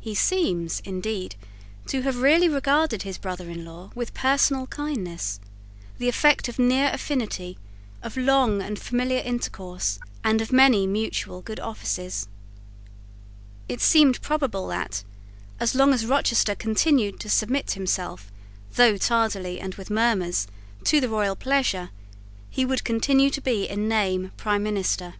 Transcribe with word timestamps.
He 0.00 0.14
seems, 0.14 0.80
indeed, 0.86 1.36
to 1.88 2.00
have 2.00 2.22
really 2.22 2.48
regarded 2.48 3.02
his 3.02 3.18
brother 3.18 3.50
in 3.50 3.62
law 3.62 3.90
with 3.94 4.14
personal 4.14 4.66
kindness, 4.68 5.38
the 5.98 6.08
effect 6.08 6.48
of 6.48 6.58
near 6.58 6.88
affinity, 6.94 7.58
of 8.02 8.16
long 8.16 8.62
and 8.62 8.78
familiar 8.78 9.18
intercourse, 9.20 9.98
and 10.24 10.40
of 10.40 10.50
many 10.50 10.86
mutual 10.86 11.42
good 11.42 11.60
offices. 11.60 12.26
It 13.68 13.82
seemed 13.82 14.22
probable 14.22 14.66
that, 14.68 15.04
as 15.60 15.74
long 15.74 15.92
as 15.92 16.06
Rochester 16.06 16.54
continued 16.54 17.20
to 17.20 17.28
submit 17.28 17.72
himself, 17.72 18.32
though 18.76 18.96
tardily 18.96 19.60
and 19.60 19.74
with 19.74 19.90
murmurs, 19.90 20.46
to 20.84 21.02
the 21.02 21.08
royal 21.10 21.36
pleasure, 21.36 21.90
he 22.48 22.64
would 22.64 22.82
continue 22.82 23.28
to 23.28 23.42
be 23.42 23.68
in 23.68 23.88
name 23.88 24.32
prime 24.38 24.62
minister. 24.62 25.16